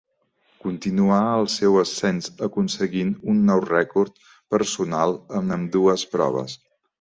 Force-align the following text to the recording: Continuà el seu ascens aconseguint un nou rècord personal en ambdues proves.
Continuà 0.61 1.17
el 1.41 1.43
seu 1.55 1.77
ascens 1.81 2.29
aconseguint 2.47 3.11
un 3.35 3.43
nou 3.51 3.61
rècord 3.67 4.17
personal 4.57 5.15
en 5.43 5.59
ambdues 5.59 6.09
proves. 6.17 6.59